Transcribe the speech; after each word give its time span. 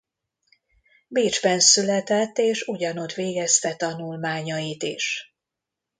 Bécsben 1.07 1.59
született 1.59 2.37
és 2.37 2.61
ugyanott 2.61 3.11
végezte 3.13 3.75
tanulmányait 3.75 4.83
is. 4.83 5.35